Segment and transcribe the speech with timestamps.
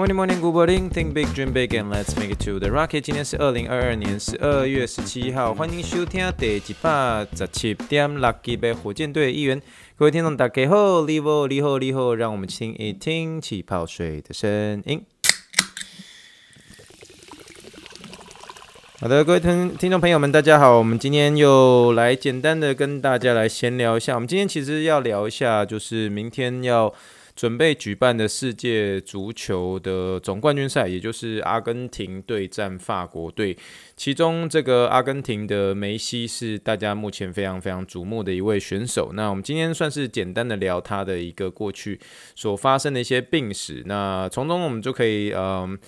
[0.00, 0.88] Morning, morning, good morning.
[0.88, 3.02] Think big, dream big, and let's make it to the rocket.
[3.02, 9.60] 今天是二零二二年十二月十七号，欢迎收听第一八十七点六集的火箭队一员。
[9.98, 15.04] 各位听众大家好，你好，你好，你好，让我们听一听气泡水的声音。
[19.02, 24.14] 好的，各位听听众朋友们，大家好，我们今天又来简单的跟大家来闲聊一下。
[24.14, 26.90] 我们今天其实要聊一下，就是明天要。
[27.40, 33.56] 准备举办的世界足球的总冠军赛，也就是阿根廷对战法国队。
[33.96, 39.12] 其中，这个阿根廷的梅西是大家目前非常非常瞩目的一位选手。
[39.14, 41.98] 那我们今天算是简单的聊他的一个过去
[42.34, 43.82] 所发生的一些病史。
[43.86, 45.78] 那从中我们就可以，嗯。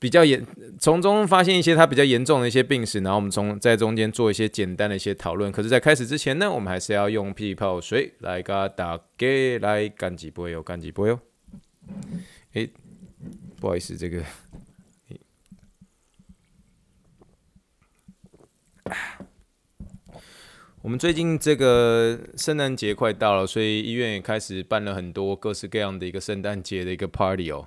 [0.00, 0.46] 比较严，
[0.78, 5.50] 从中发现一些他比较严重的一些病史，然后我们从在中间做一些简单的一些讨论。
[5.50, 11.18] 可是，在开始之前呢，我们还是要用气泡水来给大家来干几杯哟，干几杯哟。
[12.52, 12.70] 诶，
[13.60, 14.22] 不好意思，这个，
[20.80, 27.66] 我们最近这个圣诞节快到了，所以医院也开始办了很多各式各样的一个圣诞节的一个 party 哦。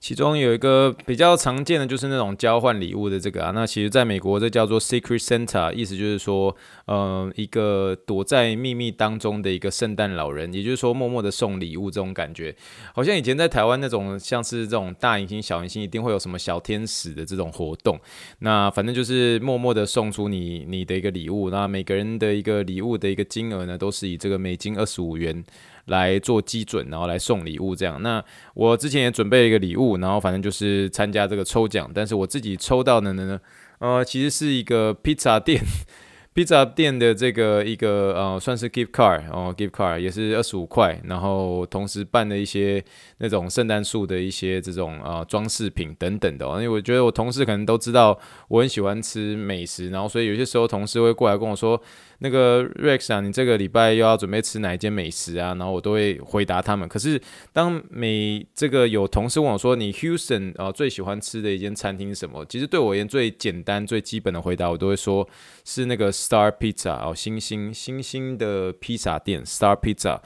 [0.00, 6.54] 其中有一个比较常见的就是那种交换礼物的这个啊，那其实在美国这叫做 Secret Santa，意思就是说，
[6.86, 12.54] 呃，一个躲在秘密当中的一个圣诞老人，也就是说默默的送礼物这种感觉，
[12.94, 17.98] 好像以前在台湾那种像是这种大明星、小明星，一定会有什么小天使的这种活动，
[18.38, 25.44] 那反正就是默默的送出你你的一个礼物，那每个人的一个礼物的一个金额呢，都是以这个美金二十五元。
[25.88, 28.00] 来做基准，然后来送礼物这样。
[28.02, 31.90] 那我之前也准备了一个礼物，然后反正就是参加这个抽奖。
[31.94, 33.40] 但是我自己抽到的呢，
[33.80, 35.60] 呃，其实是一个披萨店，
[36.34, 41.00] 披萨店的这个一个呃，算是 gift card 哦，gift card 也是二十五块。
[41.04, 42.84] 然后同时办了一些
[43.18, 46.46] 那种圣诞树的一些这种呃装饰品等等的。
[46.46, 51.80] 因为我觉得我同事可能都知道我很喜欢吃美食，然后所以有些时候同事会过来跟我说。
[52.20, 55.54] 那个 Rex 啊，你这个礼拜又要准备吃哪一间美食啊？
[55.54, 56.88] 然后我都会回答他们。
[56.88, 57.20] 可是
[57.52, 62.44] 当每这个有同事问我说，你 Houston 啊最喜欢吃的一间餐厅是什么？
[62.46, 65.28] 其实对我而言最简单最基本的回答，我都会说
[65.64, 70.20] 是那个 Star Pizza 哦，星星星星的披萨店 Star Pizza。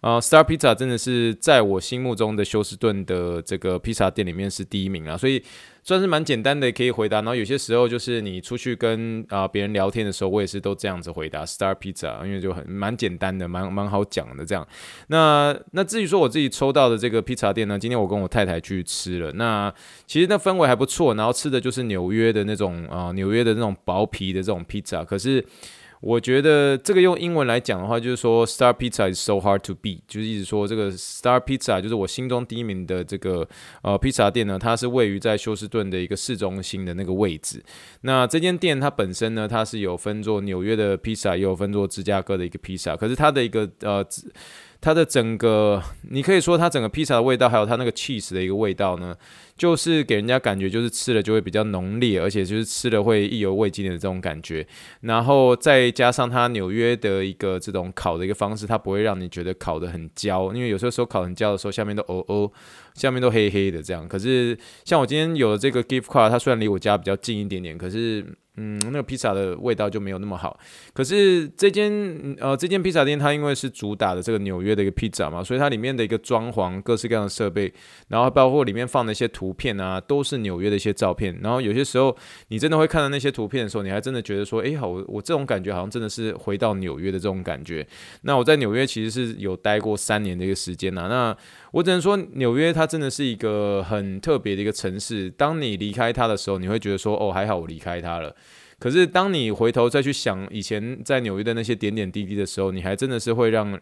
[0.00, 5.42] 啊，Star Pizza 真的是在我心目中的休斯顿的这个披萨店里面是第一名啊，所以
[5.88, 7.16] 算是蛮简单的可以回答。
[7.22, 14.68] 然后有些时候就是你出去跟啊别人聊天的时候，我也是都这样子回答 Star Pizza，因为就很蛮简单的，蛮蛮好讲的这样。
[15.06, 19.72] 那那至于说我自己抽到的这个披萨店呢，今天我跟我太太去吃了，那
[20.06, 25.42] 其实那氛围还不错，然后吃的就是纽约的那种啊纽约的那种薄皮的这种披萨，可是。
[26.00, 33.48] 我觉得这个用英文来讲的话，就是说 Star Pizza is so hard to beat，就是一直说这个 Star Pizza 就是我心中第一名的这个
[33.82, 37.62] 呃披萨店呢，它是位于在休斯顿的一个市中心的那个位置。
[38.02, 44.04] 那这间店它本身呢，它是有分做纽约的披萨，也有分做芝加哥的一个披萨，可是它的一个呃。
[44.80, 49.16] 它的整个，你可以说它整个披萨的味道，还有它那个 cheese 的一个味道呢，
[49.56, 54.64] 就是给人家感觉就是吃了就会比较浓烈，而且就是吃了会意犹未尽的这种感觉。
[55.00, 62.50] 然后再加上它纽约的一个这种烤的一个方式，它不会让你觉得烤得很焦，因为有时候时候烤很焦的时候，下面都哦哦，
[62.94, 64.06] 下面都黑黑的这样。
[64.06, 68.24] 可是像我今天有了这个 gift card，它虽然离我家比较近一点点，可是。
[68.60, 70.58] 嗯，那个披萨的味道就没有那么好。
[70.92, 77.72] 可是这间呃这间披萨店，它因为是主打的这个纽约的一个披萨嘛，所以它里面的一个装潢、各式各样的设备，
[78.08, 81.38] 然后包括里面放的一些图片啊，都是纽约的一些照片。
[81.40, 82.16] 然后有些时候
[82.48, 87.86] 你真的会看到那些图片的时候，你还真的觉得说，哎，好，我这种感觉好像真的是回到纽约的这种感觉。
[88.22, 91.06] 那我在纽约其实是有待过三年的一个时间呐。
[91.08, 91.36] 那
[91.70, 95.30] 我只能说，纽约它真的是一个很特别的一个城市。
[95.30, 98.34] 当你离开它的时候，你会觉得说，哦，还好我离开它了。
[98.78, 103.78] 可是，当你回头再去想以前在纽约的那些点点滴滴的时候，你还真的是会让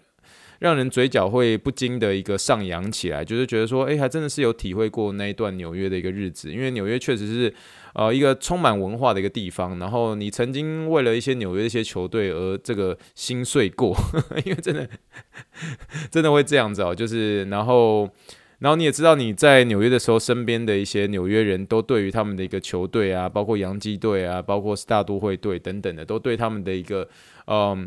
[0.58, 6.50] 让人嘴角会不禁的一个上扬起来，就是觉得说，诶，还真的是有体会过那一段纽约的一个日子。
[6.50, 7.54] 因为纽约确实是
[7.92, 9.78] 呃一个充满文化的一个地方。
[9.78, 13.94] 然后你曾经为了一些纽约一些球队而这个心碎过，
[14.46, 14.88] 因为真的
[16.10, 18.08] 真的会这样子哦，就是然后。
[18.58, 27.08] 然后你也知道，你在纽约的时候，身边的一些纽约人都对于他们的一个球队啊，包括洋基队啊，包括是大都会队等等的，都对他们的一个
[27.46, 27.86] 嗯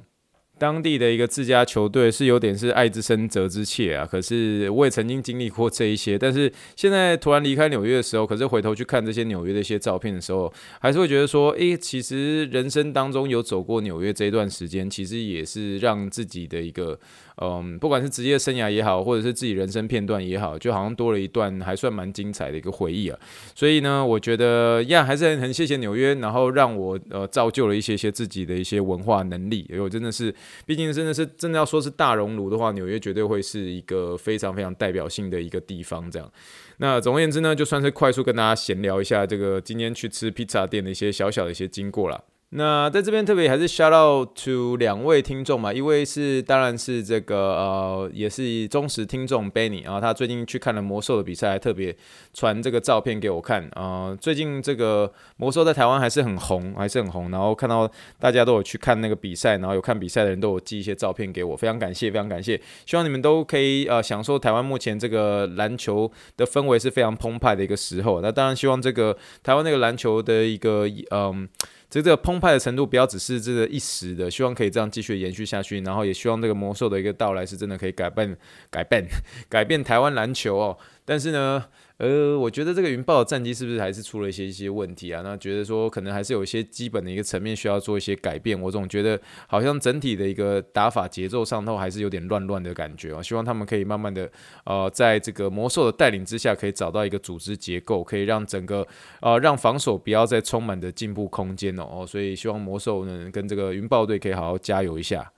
[0.59, 16.99] 当地的一个自家球队是有点是爱之深责之切啊，可是我也曾经经历过这一些，但是现在突然离开纽约的时候，可是回头去看这些纽约的一些照片的时候，还是会觉得说，诶，其实人生当中有走过纽约这一段时间，其实也是让自己的一个。
[17.41, 23.17] 嗯，不管是职业生涯也好，或者是自己人生片段也好，就好像多了一段还算蛮精彩的一个回忆啊。
[23.55, 29.65] 所以呢，我觉得呀，还是很很谢谢纽约，然后让我呃造就了一些些自己的一些文化能力。
[29.69, 30.35] 因为我真的是，
[30.65, 36.09] 毕竟真的是真的要说是大熔炉的话，纽约绝对会是一个非常非常代表性的一个地方。
[36.09, 36.31] 这样，
[36.77, 42.23] 那总而言之呢，就算是快速跟大家闲聊一下这个今天去吃披萨店的一些小小的一些经过了。
[42.51, 51.95] 那在这边特别还是 shout out to 两位听众嘛，一位是当然是这个呃也是忠实听众 Benny 啊，他最近去看了魔兽的比赛，还特别
[52.33, 57.29] 传这个照片给我看啊、最近这个魔兽在台湾还是很红，还是很红。
[57.29, 57.87] 然后看到
[58.17, 62.59] 大家都有去看那个比赛，然后有看比赛的人都有寄一些照片给我，非常感谢，非常感谢。
[62.87, 68.21] 希望你们都可以呃享受台湾目前这个篮球的氛围是非常澎湃的一个时候。
[68.21, 71.47] 那当然希望这个台湾那个篮球的一个嗯。
[71.89, 78.37] 这个澎湃的程度不要只是这个一时的，希望可以这样继续延续下去，然后也希望这个魔兽的一个到来是真的可以改变、
[78.69, 79.03] 改变、
[79.49, 80.77] 改变台湾篮球哦。
[81.09, 81.65] 但是呢。
[81.99, 85.21] 呃，我觉得这个云豹的战绩是不是还是出了一些一些问题啊？
[85.21, 88.57] 那觉得说可能还是有一些基本的一个层面需要做一些改变。
[88.57, 93.21] 我总觉得好像整体的一个打法节奏上头还是有点乱乱的感觉啊。
[93.21, 94.31] 希望他们可以慢慢的
[94.63, 98.87] 呃，在这个魔兽的带领之下，可以找到一个组织结构，可以让整个
[99.19, 101.83] 呃让防守不要再充满的进步空间哦。
[101.83, 105.29] 哦，所以希望魔兽呢跟这个云豹队可以好好加油一下。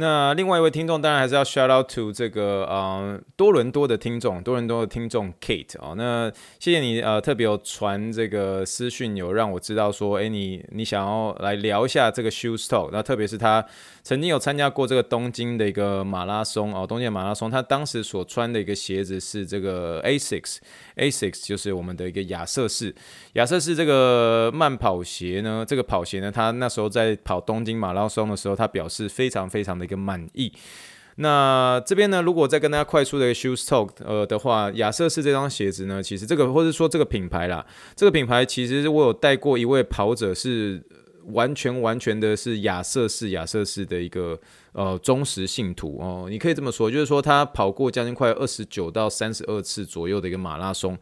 [0.00, 6.30] 那另外一位听众当然还是要 shout out to 这个呃多伦多的听众，多伦多的听众 Kate 啊、哦，那
[6.60, 13.66] 谢谢你呃特别有传这个私讯，有让我知道说，哎你你想要来聊一下这个 Shoes Talk，那特别是他
[14.04, 22.94] 曾经有参加过这个东京的一个马拉松哦，东京马拉松，他当时所穿的一个鞋子是这个 Asics，Asics 就是我们的一个亚瑟士，
[23.32, 29.87] 亚瑟士这个慢跑鞋呢，这个跑鞋呢，他那时候在跑东京马拉松的时候，他表示非常非常的。
[29.88, 30.52] 一个满意。
[31.20, 40.80] 那这边呢，如果再跟大家快速的 shoes talk 呃的话，亚瑟士这双鞋子呢，其实这个或者说这个品牌啦，这个品牌其实我有带过一位跑者，是
[41.32, 44.38] 完全完全的是亚瑟士亚瑟士的一个。
[44.72, 50.96] 呃，忠实信徒哦，你可以这么说，就是说他跑过将近快二十九到三十二次左右的一个马拉松，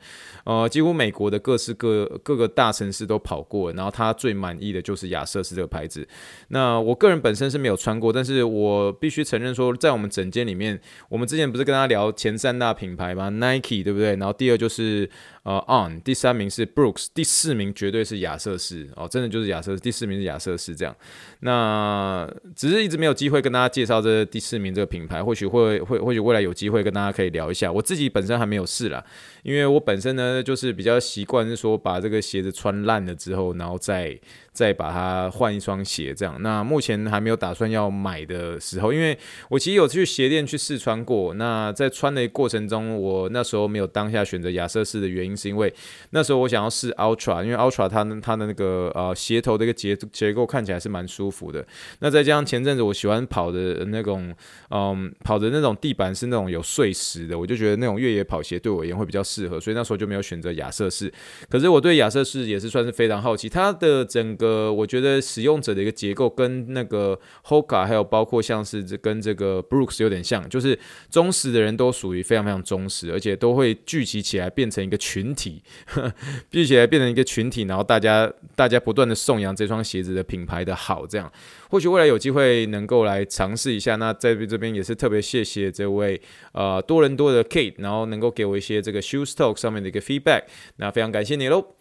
[0.45, 6.09] 呃，几乎美国的各式各各个大城市都跑过，然后他最满意的就是亚瑟士这个牌子。
[6.49, 10.81] 那我个人本身是没有穿过，但是我必须承认说，在我们整间里面，
[11.11, 14.17] 我们之前不是跟他聊前三大品牌吗？Nike 对不对？
[14.17, 15.11] 然后第二就是
[15.47, 20.93] 呃 On，第三名是 Brooks，第四名绝对是亚瑟士哦，真的就是亚瑟士，第四名是亚瑟士这样。
[21.41, 23.77] 那只是一直没有机会跟大家。
[23.77, 27.71] 介绍这第四名这个品牌，或许会会或许未来有机会跟大家可以聊一下。
[27.71, 29.05] 我自己本身还没有试啦，
[29.43, 34.19] 因为我本身呢就是比较习惯是说把这个鞋子穿烂了之后，然后再。
[34.57, 36.41] 再把它换一双鞋，这样。
[36.41, 39.19] 那目前还没有打算要买的时候，因为
[39.51, 41.35] 我其实有去鞋店去试穿过。
[41.35, 45.73] 那在穿的过程中，我那时候没有当下选择亚瑟士的原因，是因为
[46.11, 51.67] 那时候我想要试 Ultra，因为 Ultra 它它的那个呃鞋头的一个结结构看起来是蛮舒服的。
[52.01, 54.35] 那再加上前阵子我喜欢跑的那种，
[54.71, 61.13] 嗯，跑的那种地板是那种有碎石的，我就觉得那种越野跑鞋对我而言会比较适合，所以那时候就没有选择亚瑟士。
[61.49, 64.67] 可是我对亚瑟士也是算是非常好奇，它的整个。
[64.67, 70.79] 我觉得使用者的一个结构跟那个 Hoka 还有包括像是这跟这个 Brooks 有点像，就是
[71.11, 75.63] 忠实的人都属于非常非常忠实，而且都会聚集起来变成一个群群体，
[76.51, 81.31] 聚集起来变成一个群体，然后大家大家不断的颂扬这双鞋子的品牌的好，这样
[81.71, 83.97] 或许未来有机会能够来尝试一下。
[83.97, 86.21] 那在这边也是特别谢谢这位
[86.53, 90.43] 呃多伦多的 Kate，然后能够给我一些这个 Shoes Talk 上面的一个 feedback，
[90.77, 91.75] 那非常感谢你喽。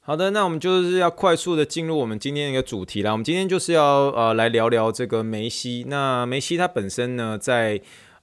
[0.00, 3.12] 好的，那我们就是要快速的进入我们今天的一个主题啦。
[3.12, 5.84] 我们今天就是要呃来聊聊这个梅西。
[5.86, 7.78] 那梅西他本身呢，在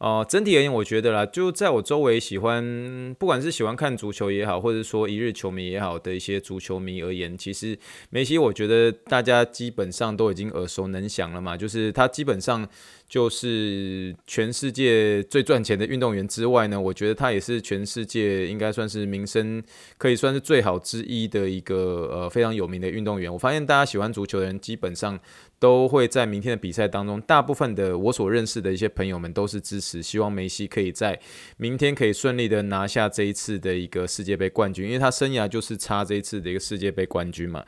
[0.06, 7.76] 呃整体而言，我觉得啦，就在我周围喜欢，不管是喜欢看足球也好，或者说一日球迷也好的一些足球迷而言，其实
[8.12, 11.58] 梅西，我觉得大家基本上都已经耳熟能详了嘛。
[11.58, 12.70] 就是他基本上
[13.10, 19.64] 就是全世界最赚钱的运动员之外呢，我觉得他也是全世界应该算是名声
[19.98, 23.34] 可以算是最好之一的一个呃非常有名的运动员。
[23.34, 25.20] 我发现大家喜欢足球的人基本上。
[25.66, 31.20] 都会在明天的比赛当中，大部分的我所认识的一些朋友们都是支持，希望梅西可以在
[31.58, 37.66] 明天可以顺利的拿下这一次的一个世界杯冠军，因为他生涯就是差这一次的一个世界杯冠军嘛。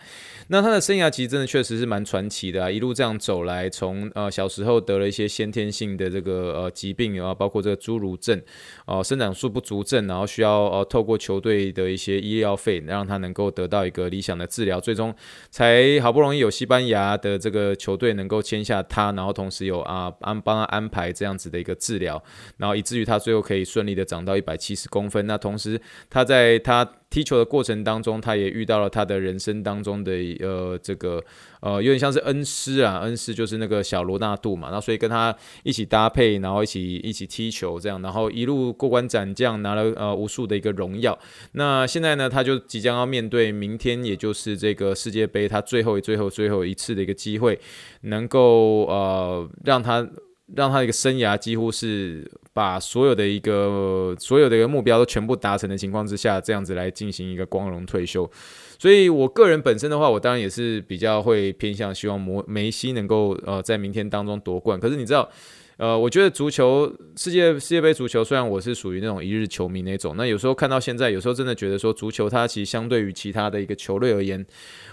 [0.49, 8.37] 那他的生涯其实真的确实是蛮传奇的啊，一路这样走来，从呃小时候得了一些先天性的这个呃疾病啊，包括这个侏儒症
[8.85, 15.11] 哦、呃，生长素不足症，然后需要呃透过球队的一些医疗费，让他能够得到一个理想的治疗，最终
[15.49, 17.75] 才好不容易有西班牙的这个。
[17.87, 22.21] 球队能够签下他，然后同时有啊安帮他安排这样子的一个治疗，
[22.57, 25.25] 然后以至于他最后可以顺利的长到一百七十公分。
[25.25, 25.79] 那同时
[26.09, 30.11] 他在他踢球的过程当中，他也遇到了他的人生当中的
[30.41, 31.23] 呃这个
[31.61, 41.17] 呃有点像是恩师啊，恩师就是那个小罗纳度嘛，那所以跟他一起搭配，然后一起一起踢球这样，然后一路过关斩将，拿了呃无数的一个荣耀。
[41.53, 47.59] 那现在呢，他就即将要面对明天，也就是这个世界杯他最后最后最后一次的一个机会，
[48.01, 50.07] 能够呃让他
[50.55, 52.29] 让他一个生涯几乎是。
[52.57, 58.27] 把所有的一个所有的一个目标都全部达成的情况之下，这样子来进行一个光荣退休。
[58.79, 64.79] 所以我个人本身的话，我当然也是比较会偏向希望摩梅西能够呃在明天当中夺冠。
[64.79, 65.29] 可是你知道。
[65.77, 74.43] 呃，我觉得足球世界世界杯足球，虽然我是属于那种一日球迷那种，那有时候看到现在，有时候真的觉得说足球它其实相对于其他的一个球类而言，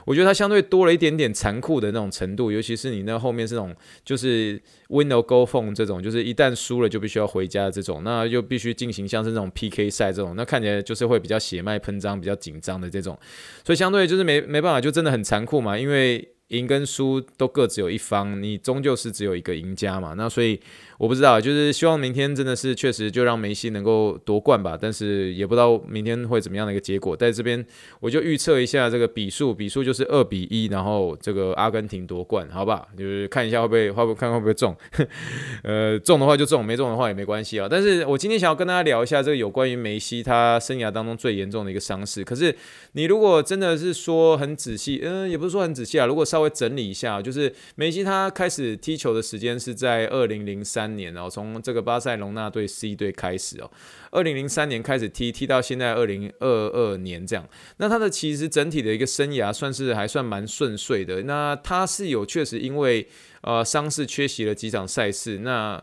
[0.05, 3.75] 我觉得它相对多了一点点残酷的那种程度，尤其是你那后面这种
[4.05, 13.19] 就是 win or go home 这种，就是一旦输了就必须要回家的这种，那又必须进行像是那种 PK 赛这种，那看起来就是会比较血脉喷张、比较紧张的这种，
[13.65, 16.34] 所以相对就是没没办法，就真的很残酷嘛，因为。
[16.49, 20.15] 赢跟输都各自有一方，你终究是只有一个赢家嘛。
[20.15, 20.61] 那所以
[20.99, 24.79] 我不知道，就是希望明天真的是确实就让梅西能够夺冠吧。
[24.81, 27.17] 但是也不知道明天会怎么样的一个结果。
[27.17, 27.65] 在这边
[27.99, 32.87] 我就预测一下这个比数，比数就是二比一，然后这个阿根廷夺冠，好吧？
[32.97, 34.77] 就是看一下会不会会不会看会不会中，
[35.65, 37.67] 呃，中的话就中，没中的话也没关系啊。
[37.69, 42.23] 但是我今天想要跟大家聊一下这个有关于梅西他生涯当中最严重的一个伤势。
[42.23, 42.55] 可是
[42.93, 53.71] 你如果真的是说很仔细，嗯、也不是说很仔细啊，如果稍微整理一下，就是梅西他开始踢球的时间是在二零零三年哦，从这个巴塞隆纳队 C 队开始哦，
[54.11, 57.49] 二零零三年开始踢，踢到现在二零二二年这样。
[57.77, 61.23] 那他的其实整体的一个生涯算是还算蛮顺遂的。
[61.23, 63.07] 那他是有确实因为
[63.43, 65.39] 呃伤势缺席了几场赛事。
[65.39, 65.81] 那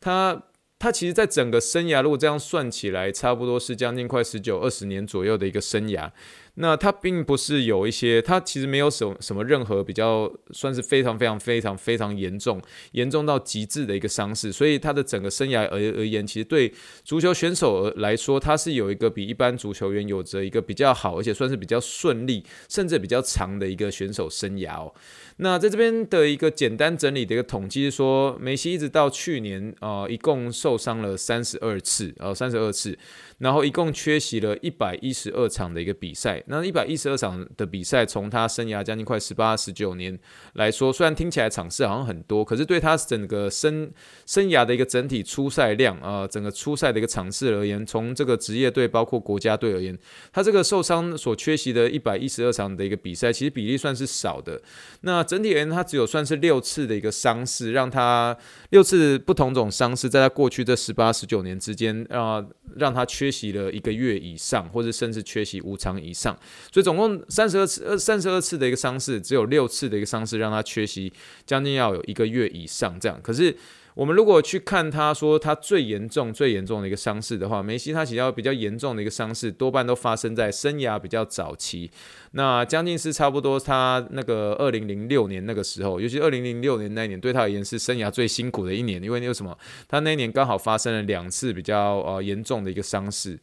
[0.00, 0.42] 他
[0.80, 6.10] 他其实，在整个生涯如果这样算起来，差不多是将近快十九二十年左右的一个生涯。
[6.56, 12.60] 那他并不是有一些，他其实没有什什么任何比较算是非常非常非常非常严重、
[12.92, 16.70] 严重到极致的一个伤势，所以他的整个生涯而而言，其实对
[17.02, 24.92] 足球选手来说，他是有一个比一般足球员有着一个比较好，而且算是比较顺利，甚至比较长的一个选手生涯哦。
[25.38, 32.98] 那在这边的一个简单整理的一个统计是说，梅西一直到去年、呃，一共受伤了三十二次，呃，三十二次。
[33.38, 40.16] 然后一共缺席了一百一十二场的一个比赛，那一百一十二场的比赛，从他生涯将近快十八十九年
[40.52, 43.90] 来说，虽然听起来场次好像很多，可是对他整个生
[44.24, 49.98] 生涯的一个整体出赛量啊、呃，整个出赛的一个场次而言，从这个职业队包括国家队而言，
[50.32, 54.62] 他这个受伤所缺席的一百一十二场的一个比赛，其实比例算是少的。
[55.00, 58.36] 那整体而言，他只有算是六次的一个伤势，让他
[58.70, 62.40] 六次不同种伤势，在他过去这十八十九年之间啊、
[62.76, 63.32] 让他缺。
[63.32, 66.31] 席了一个月以上，或者甚至缺席五场以上
[66.72, 71.12] 所以总共三十二次，呃，三十二次的一个伤势，只有六次的一个伤势让他缺席
[71.46, 73.20] 将近要有一个月以上这样。
[73.22, 73.56] 可是。
[73.94, 81.90] 我们如果去看他说他最严重、最严重的一个伤势的话，梅西他其实比较严重的一个伤势，多半都发生在生涯比较早期。
[82.30, 89.54] 那将近是差不多他那个二零零六年那个时候，尤其二零零六年那一年，对他而言是生涯最辛苦的一年，因为那什么，
[89.86, 93.38] 他那一年刚好发生了两次比较呃严重的一个伤势。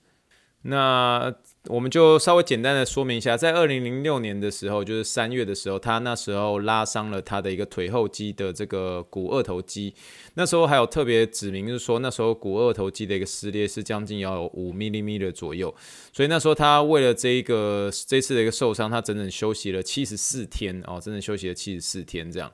[0.63, 1.31] 那
[1.65, 9.93] 我们就稍微简单的说明一下，在二零零六年的时候，就是三月的时候，他那时候拉伤了他的一个腿后肌的这个股二头肌。
[10.35, 15.73] 那时候还有特别指明，就是说那时候股二头肌的一个撕裂是将近要有五 millimeter 左右。
[16.13, 22.49] 所以那时候他为了这一个这次的一个受伤，他整整休息了七十四天哦，整整休息了七十四天这样。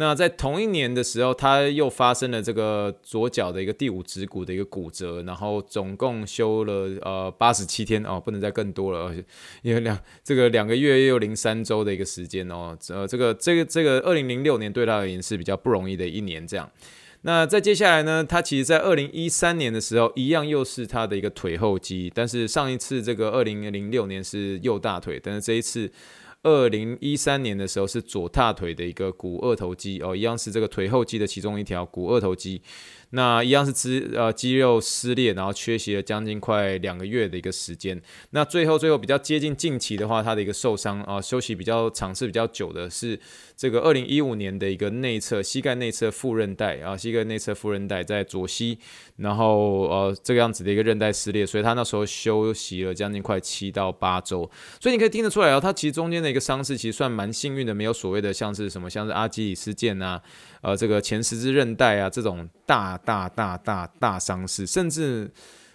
[0.00, 9.12] 那在同一年的时候，他又发生了这个左脚的一个第五指骨的一个骨折，然后总共休了呃八十七天哦，不能再更多了，
[9.62, 16.70] 因为两这个两个月又零三周的一个时间哦，呃，这个这个这个二零零六年对他而言是比较不容易的一年这样。
[17.22, 25.90] 那在接下来呢，他其实在二零一三年的时候，一样又是他的一个腿后肌，但是上一次这个二零零六年是右大腿，但是这一次。
[26.42, 32.62] 二零一三年的时候是左大腿的一个股二头肌哦，一样是这个腿后肌的其中一条股二头肌。
[33.10, 38.00] 那一样是肌呃肌肉撕裂，然后缺席了将近快两个月的一个时间。
[38.30, 43.18] 那最后最后比较接近近期的话，他的一个受伤啊，休息比较长是比较久的是
[43.56, 48.78] 这个二零一五年的一个内侧膝盖内侧副韧带啊，膝盖内侧副韧带在左膝，
[49.16, 54.48] 然后呃这个样子的一个韧带撕裂，所以他那时候休息了将近快七到八周。
[54.78, 60.22] 所以你可以听得出来啊，他其实中间的一个伤势其实算蛮幸运的，没有所谓的像是什么像是阿基里斯腱啊。
[60.60, 65.30] 呃，这个前十字韧带啊，这种大大大大大伤势，甚至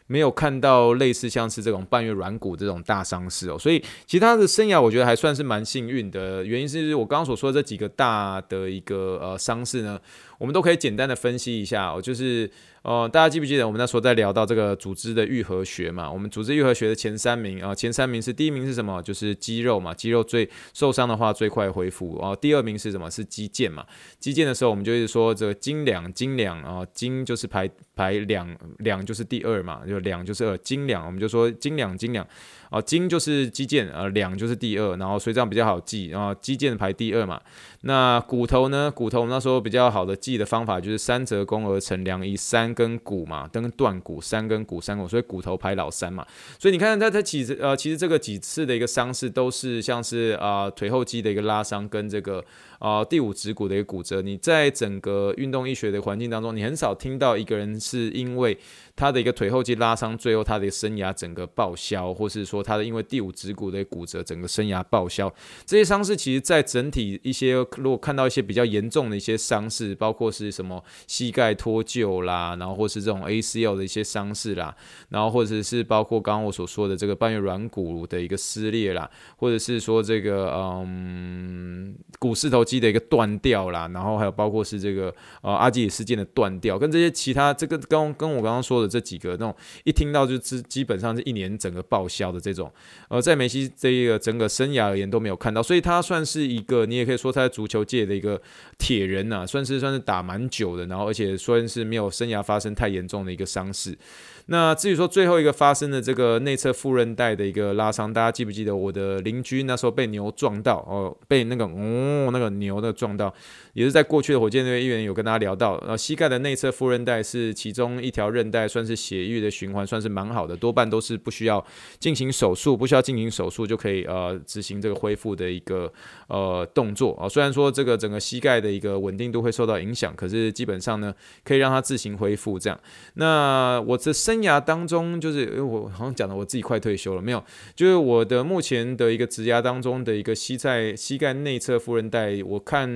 [0.08, 3.58] 没有看到类似像是这种半月软骨这种大伤势哦。
[3.58, 6.44] 所以，其他的生涯我觉得还算是蛮幸运的。
[6.44, 9.98] 原因是我刚刚所说的这几个大的一个呃伤势呢，
[10.44, 12.52] 我们都可以简单的分析一下哦，就是。
[12.84, 16.12] 哦，大家记不记得我们那时候在聊到这个组织的愈合学嘛？
[16.12, 19.02] 我们组织愈合学的前三名啊，前三名是第一名是什么？
[19.02, 22.18] 就是肌肉嘛，肌肉最受伤的话最快恢复。
[22.22, 23.10] 哦，第二名是什么？
[23.10, 23.86] 是肌腱嘛？
[24.20, 32.28] 肌腱的时候我们就是说这个斤两斤两啊，斤就是排排两两就是第二嘛，就两就是二，斤两我们就说斤两斤两。
[32.70, 37.40] 啊，斤就是肌腱，呃，两就是第二，然后所以这样比较好记，然后肌腱排第二嘛。
[37.86, 38.90] 那骨头呢？
[38.90, 46.26] 骨头我们那时候比较好的记的方法就是三折肱而成量，以三根骨嘛，跟断骨三根骨三骨，所以骨头排老三嘛。
[46.58, 52.44] 所以你看他他其实呃其实这个几次的一个伤势都是像是啊、呃、腿后肌的一个拉伤跟这个。
[52.80, 58.58] 啊、呃，第五指骨的一个骨折，你在整个运动医学的环境当中，你很少听到一个人是因为
[58.96, 65.34] 他的一个腿后肌拉伤，最后他的生涯整个报销，或是说他的因为第五指骨的骨折，整个生涯报销。
[65.66, 74.76] 这些伤势其实，在整体一些如果看到一些比较严重的一些伤势，包括是什么膝盖脱臼啦，然后或是这种 ACL 的一些伤势啦，
[75.10, 82.84] 然后或者是包括刚刚我所说的这个半月软骨的一个撕裂啦，或者是说这个嗯股四头肌。
[82.84, 92.72] 的一个断掉啦，然后还有包括是这个呃阿基里斯腱的断掉，跟这些其他这个跟跟我刚刚说这几个那种一听到就基基本上是一年整个报销的这种，
[93.10, 98.42] 呃，在梅西这一个整个生涯而言都没有看到，所以他算是一个你也可以说他在足球界的一个
[98.78, 103.98] 铁人呐、啊，算是算是打蛮久的，然后而且算是没有生涯发生太严重的一个伤势。
[104.48, 113.34] 那至于说最后一个发生的这个内侧副韧带的一个拉伤，大家记不记得我的邻居那时候被牛撞到哦，被那个哦那个牛的撞到，
[113.74, 121.66] 也是在过去的火箭队医院有跟大家聊到，呃，膝盖的内侧副韧带是其中一条韧带，算是血液的循环算是蛮好的，多半都是不需要
[122.00, 125.92] 进行手术，不需要进行手术就可以呃执行这个恢复的一个
[126.28, 127.30] 呃动作啊。
[127.30, 131.14] 虽然说这个整个膝盖的一个稳定度会受到影响，可是基本上呢
[131.46, 132.78] 可以让它自行恢复这样。
[133.14, 137.44] 那我这生涯当中，就是因为我好像讲的我自己快退休了，没有，
[137.76, 142.90] 就是我的目前的一个职涯当中的一个膝在膝盖内侧副韧带，我看，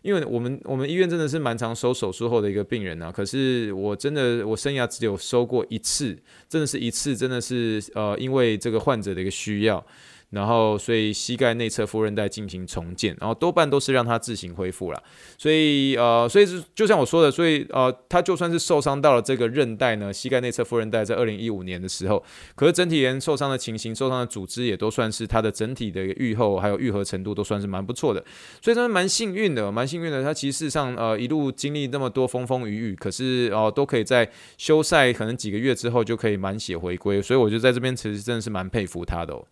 [0.00, 6.16] 因为我们我们医院真的是蛮常收手术后的一个病人啊，可是我真的我生涯只有收过一次，
[6.48, 9.84] 真的是一次，真的是呃，因为这个患者的一个需要。
[10.32, 15.02] 然后，所以膝盖内侧副韧带进行重建，然后多半都是让它自行恢复了。
[15.36, 28.24] 所以，呃，所以是就像我说的，所以呃，他就算是受伤到了这个韧带呢，膝盖内侧副韧带在二零一五年的时候，可是整体人受伤的情形、受伤的组织也都算是他的整体的愈后还有愈合程度都算是蛮不错的。
[28.60, 30.22] 所以他们蛮幸运的，蛮幸运的。
[30.22, 37.20] 他其实事实上呃一路经历那么多风风雨雨，可是哦、都可以在休赛可能几个月之后就可以满血回归。
[37.20, 39.44] 所以我就在这边其实真的是蛮佩服他的哦。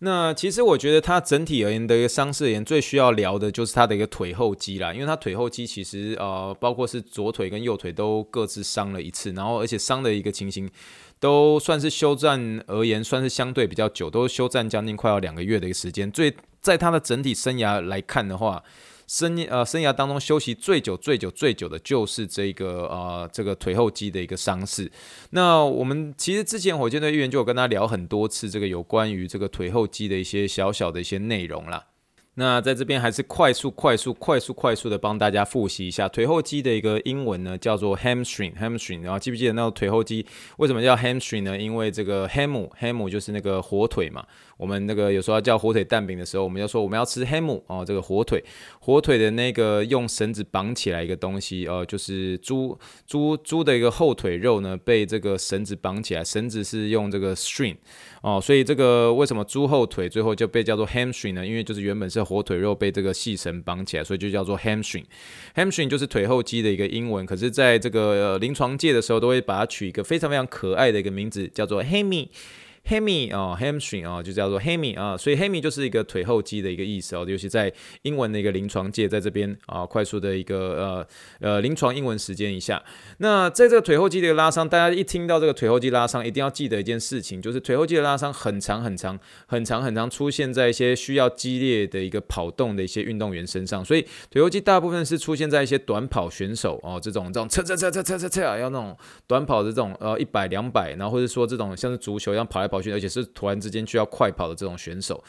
[0.00, 10.70] 那其实我觉得他整体而言的一个伤势而言，最需要聊的就是他的一个腿后肌啦，因为他腿后肌其实呃，包括是左腿跟右腿都各自伤了一次，然后而且伤的一个情形
[11.18, 16.10] 都算是休战而言，算是相对比较久，都休战将近快要两个月的一个时间。
[16.12, 18.62] 最在他的整体生涯来看的话。
[19.08, 24.92] 生呃生涯当中休息最久最久最久的就是这个呃这个腿后肌的一个伤势。
[25.30, 31.87] 那我们其实之前火箭队医院就有跟他聊很多次这个有关于这个腿后肌的一些小小的一些内容啦。
[32.38, 39.02] 那在这边还是快速快速快速快速的帮大家复习一下腿后肌的一个英文呢，叫做 hamstring hamstring。
[39.02, 40.24] 然后记不记得那个腿后肌
[40.58, 41.58] 为什么叫 hamstring 呢？
[41.58, 44.24] 因为这个 ham ham 就是那个火腿嘛。
[44.56, 48.42] 我们那个有时候叫火腿蛋饼的时候，我们要说我们要吃 ham 哦，这个火腿，
[48.80, 57.76] 火腿的那个用绳子绑起来一个东西哦，就是猪猪猪的一个后腿肉呢，被这个绳子绑起来，绳子是用这个 string
[58.20, 61.46] 哦，所以这个为什么猪后腿最后就被叫做 hamstring 呢？
[61.46, 65.04] 因为就是原本是火腿肉被这个细绳绑起来，所以就叫做 hamstring。
[65.54, 72.28] hamstring 就是腿后肌的一个英文，可是在这个临床界的时候，都会把它取一个非常非常可爱的一个名字，叫做 hammy。
[72.86, 81.06] Hammy 啊，hamstring 啊，就叫做 hammy 啊，所以 hammy 就是一个腿后肌的一个意思哦，尤其在英文的一个临床界，在这边啊，快速的一个
[81.40, 82.82] 呃呃临床英文时间一下。
[83.18, 93.84] 那在这个腿后肌的一个拉伤，大家一听到这个腿后肌拉伤，一定要记得一件事情，就是腿后肌的拉伤很长很长很长很长，出现在一些需要激烈的一个跑动的一些运动员身上。
[93.84, 102.78] 所以腿后肌大部分是出现在一些短跑选手哦，这种这种测测测测测测测要那种短跑的这种呃一百两百，然后或者说这种像是足球一样跑跑。
[102.78, 105.22] 而且是突然之间需要快跑的这种选手。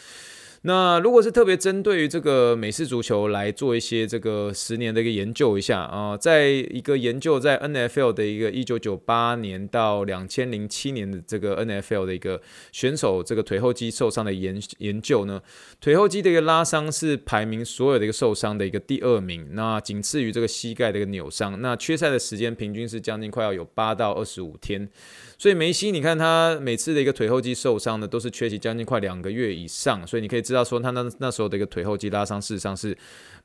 [0.63, 12.41] 那如果是特别针对于这个美式足球来做一些这个十年的一个研究一下啊，在一个研究在 NFL 的一个一九九八年到两千零七年的这个 NFL 的一个
[12.73, 15.41] 选手这个腿后肌受伤的研研究呢，
[15.80, 24.89] 腿后肌的一个拉伤是排名所有的一个受伤的一个第二名，那仅次于这个膝盖的一个扭伤，那缺赛的时间平均是将近快要有八到二十五天。
[25.39, 30.06] 所以梅西，你看他每次的一个腿后肌受伤呢，都是缺席将近快两个月以上。
[30.06, 32.95] 所以你可以知道说，他那那时候的一个腿后肌拉伤，事实上是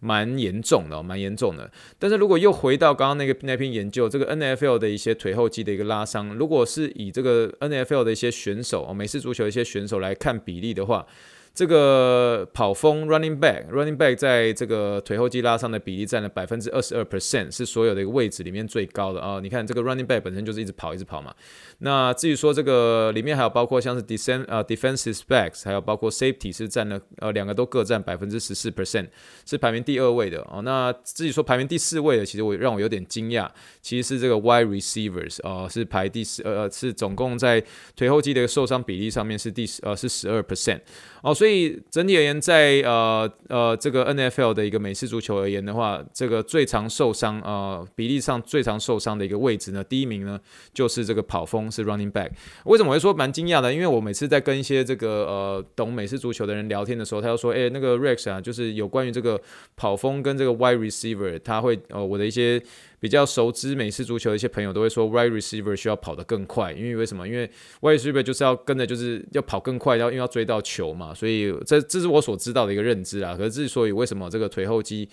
[0.00, 1.70] 蛮严重的，蛮严重的。
[1.96, 11.07] 但是如果又回到刚刚那个那篇研究，这个 NFL 的一些腿后肌的一个拉伤，如果是以这个 NFL 的一些选手，美式足球一些选手来看比例的话。
[11.54, 19.38] 这个跑锋 running back running back 在这个腿后肌拉伤的比例占了百分之二十二 percent，是所有的一个位置里面最高的啊！
[19.40, 21.32] 你看这个 running back 本身就是一直跑一直跑嘛。
[21.78, 29.06] 那至于说这个里面还有包括像是 defense 呃 defensive backs，还有包括 safety 是占了呃两个都各占百分之十四 percent，
[29.46, 30.60] 是排名第二位的哦。
[30.62, 33.48] 那至于说排名第四位的，其实我让我有点惊讶，
[33.80, 37.62] 其实是这个 wide receivers 哦，是排第十呃是总共在
[37.94, 40.80] 腿后肌的一个受伤比例上面是第十呃是十二 percent
[41.22, 41.32] 哦。
[41.32, 50.40] 所以所以整体而言在，呃呃这个 NFL 的一个美式足球而言的话，这个最常受伤呃比例上最常受伤的一个位置呢，第一名呢
[50.72, 52.30] 就是这个跑锋是 running back。
[52.64, 53.70] 为什么我会说蛮惊讶的？
[53.74, 59.38] 因为我每次在跟一些这个呃懂美式足球的人聊天的时候，他就说，哎，那个 Rex 啊，就是有关于这个
[59.76, 62.59] 跑锋跟这个 wide receiver，他会呃我的一些。
[63.04, 67.28] 比较熟知美式足球的一些朋友都会说，wide receiver 需要跑得更快，因为为什么？
[67.28, 67.46] 因为
[67.82, 73.36] wide receiver 就是要跟着，就是要跑更快，要因为要追到球嘛，所以这这是我所知道的一个认知啊。
[73.36, 75.06] 可是之所以为什么这个腿后肌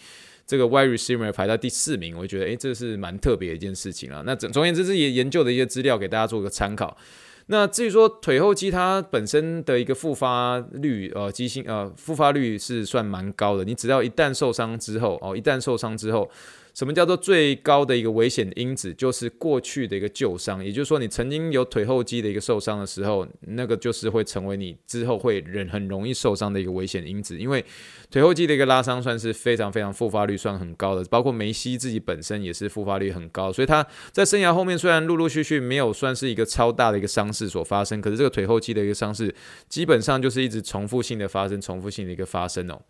[0.48, 4.24] 这个 wide receiver 排在第四名，我就觉得诶，这是蛮特别的一件事情啊。
[4.26, 6.96] 那总总而言之，也研究的一些资料给大家做个参考。
[7.48, 13.66] 那至于说腿后肌它本身的一个复发率，呃，肌性呃复发率是算蛮高的。
[13.66, 16.32] 你只要一旦受伤之后，哦，一旦受伤之后。
[16.74, 18.94] 什么叫做最高的一个危险因子？
[18.94, 27.38] 就是过去的一个旧伤，也就是说，你曾经有腿后肌的一个受伤的时候，那个就是会成为你之后会人很容易受伤的一个危险因子。
[27.38, 27.64] 因为
[28.10, 39.34] 腿后肌的一个拉伤算是非常非常复发率算很高的，包括梅西自己本身也是复发率很高，所以他在生涯后面虽然陆陆续续没有算是一个超大的一个伤势所发生，可是这个腿后肌的一个伤势
[39.68, 42.82] 基本上就是一直重复性的发生，重复性的一个发生哦。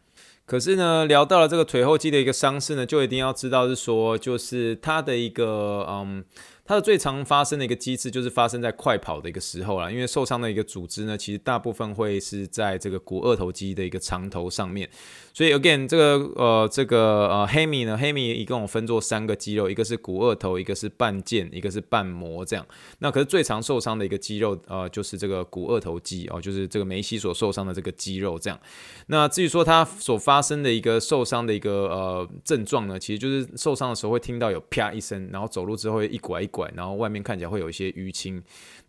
[0.51, 6.25] 可是呢，聊到了这个腿后肌的一个伤势呢，就一定要知道是说，就是他的一个嗯。
[6.63, 14.89] 它的最常发生的一个机制就是发生在快跑的一个时候啦，因为受伤的一个组织呢，其实大部分会是在这个股二头肌的一个长头上面，
[15.33, 22.65] 所以 again 这个呃这个呃 hammy 呢 hammy 一共分作三个肌肉，一个是股二头，一个是半腱，一个是半膜这样。
[22.99, 28.59] 那可是最常受伤的一个肌肉呃就是这个股二头肌哦，就是这个梅西所受伤的这个肌肉这样。
[29.07, 36.71] 那至于说它所发生的一个受伤的一个呃症状呢，其实就是受伤的时候会听到有啪一声，然后走路之后会一拐一拐。
[36.75, 38.39] 然后外面看起来会有一些淤青，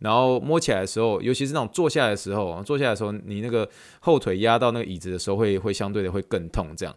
[0.01, 3.67] 然后摸起来的时候，尤其是那种坐下来的时候，坐下来的时候，你那个
[4.01, 6.95] 后腿压到那个椅子的时候，会会相对的会更痛，这样。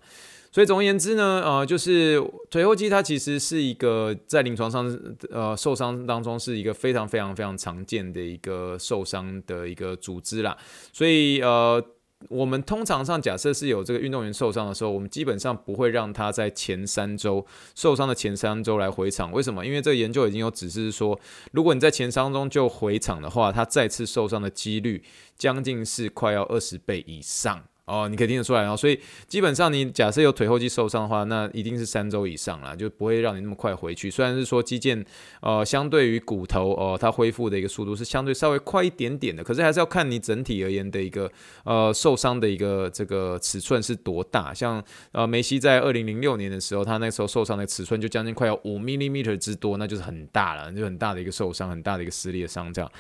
[0.51, 4.85] 所以总而言之呢，呃，就是腿后肌它其实是一个在临床上
[5.29, 10.57] 呃受伤当中是一个非常非常非常常见的一个受伤的一个组织啦，
[10.91, 11.81] 所以呃。
[12.29, 19.31] 我们通常上假设是有这个运动员受伤的时候，我们基本上不会让他在前三周受伤的前三周来回场。
[19.31, 19.65] 为什么？
[19.65, 21.19] 因为这个研究已经有指示说，
[21.51, 25.03] 如果你在前三周就回场的话，他再次受伤的几率
[25.37, 27.63] 将近是快要二十倍以上。
[27.85, 34.09] 哦，你可以听得出来哦，所以基本上你假设有腿后肌受伤的话，那一定是三周以上啦，就不会让你那么快回去。
[34.09, 35.05] 虽然是说肌腱，
[35.39, 41.31] 呃，相对于骨头，哦、它恢复的一个速度是相对稍微快一点点的，可是还是要看你整体而言的一个，
[41.63, 44.51] 呃，受伤的一个这个尺寸是多大。
[44.51, 52.91] 像呃梅西在二零零六年的时候，他那时候受伤的尺寸就将近快要五 m m 之多，那就是很大了，就很大的一个受伤，很大的一个撕裂伤这样。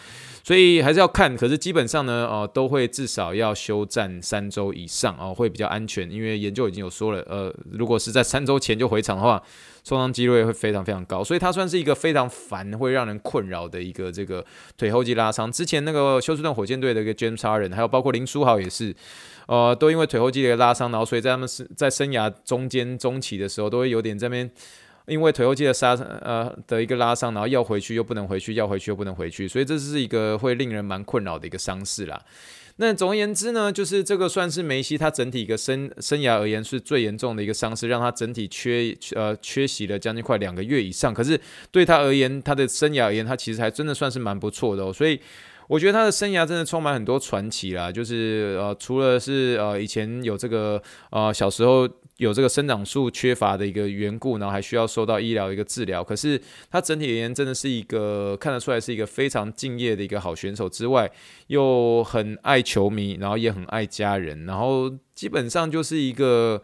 [0.43, 4.74] 所以还是要看，可是基本上呢，呃，都会至少要休战三周。
[4.75, 9.41] 以上啊，会比较安全，因为研究已经有说了，呃，如果是在三周前就回场的话，
[9.83, 14.45] 受伤几率会非常非常高，所以它算是一个非常烦、会让人困扰的一个这个
[14.77, 15.51] 腿后肌拉伤。
[15.51, 18.95] 之前那个休斯顿火箭队的一个 James Harden，还有包括林书豪也是，
[19.47, 24.49] 呃，都因为腿后肌的拉伤，然后所以在他们是在生涯中间中期的时候，都会有点这边。
[25.07, 32.19] 因为腿后肌的杀呃的一个拉伤，然后要回去又不能回去，要回去又不能回去，所以这是一个会令人蛮困扰的一个伤势啦。
[32.77, 41.13] 那总而言之呢，就是这个算是梅西他整体一个生生涯而言是最严重的一个伤势，让他整体缺呃缺席了将近快两个月以上。
[41.13, 41.39] 可是
[41.71, 44.91] 对他而言，他的生涯而言，他其实还真的算是蛮不错的哦。
[44.91, 45.17] 所以
[45.67, 51.87] 我觉得他的生涯真的充满很多传奇啦，就是呃除了是呃以前有这个呃小时候。
[52.17, 56.03] 有这个生长素缺乏的一个缘故，然后还需要受到医疗一个治疗。
[56.03, 61.11] 可是他整体而言，真的是一个看得出来是一个非常敬业的一个好选手之外，
[61.47, 66.61] 又很爱球迷，然后也很爱家人，然后基本上就是一个。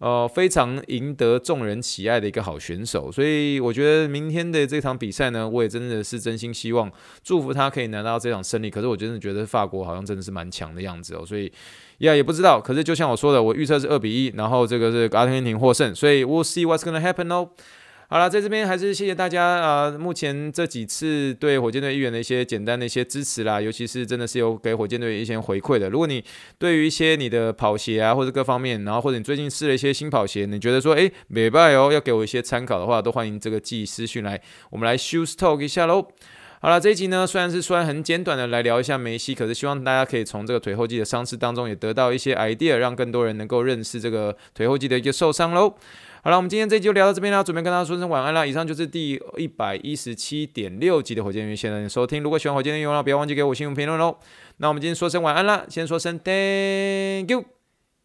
[0.00, 6.90] 呃，非常赢得众人喜爱的一个好选手，所以我觉得明天的这场比赛呢，我也真的是真心希望
[7.22, 8.70] 祝福他可以拿到这场胜利。
[8.70, 11.52] 可是我真的觉得法国好像真的是蛮强的样子哦，所以
[11.98, 12.58] 呀也不知道。
[12.58, 17.50] 可是就像我说的，我预测是二比一，然后这个是阿根廷获胜，所以 we'll see what's gonna happen 哦。
[18.12, 25.88] 好了，在这边还是谢谢大家啊、目前这几次对火箭队议员的一些简单的一些支持啦，尤其是真的是有给火箭队一些回馈的。
[25.88, 26.24] 如果你
[26.58, 36.08] 对于一些你的跑鞋啊或者各方面，然后或者你最近试了一些新跑鞋，你觉得说诶没办哦，要给我一些参考的话，都欢迎这个寄私讯来，我们来 shoes talk 一下喽。
[36.60, 45.76] 好了，这一集呢虽然是虽然很简短的来聊一下梅西，可是希望大家可以从这个腿后肌的伤势当中也得到一些 idea，让更多人能够认识这个腿后肌的一个受伤喽。
[46.22, 48.46] 好了，我们今天这集就聊到这边了，准备跟大家说声晚安了。
[48.46, 52.22] 以上就是第一百一十七点六集的火箭人，谢谢收听。
[52.22, 54.18] 如果喜欢火箭的内容，不要忘记给我新闻评论喽。
[54.58, 57.44] 那我们今天说声晚安了，先说声 Thank you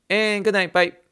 [0.08, 1.05] and good night，bye。